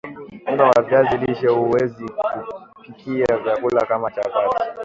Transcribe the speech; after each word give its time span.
unga 0.47 0.63
wa 0.63 0.81
viazi 0.83 1.17
lishe 1.17 1.47
huweza 1.47 2.05
kupikia 2.75 3.27
vyakula 3.43 3.85
kama 3.85 4.11
chapati 4.11 4.63